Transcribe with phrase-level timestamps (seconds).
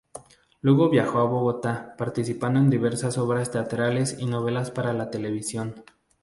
[0.61, 5.83] Luego viajó a Bogotá, participando en diversas obras teatrales y novelas para la televisión.